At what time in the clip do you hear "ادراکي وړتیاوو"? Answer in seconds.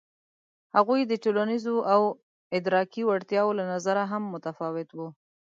2.57-3.57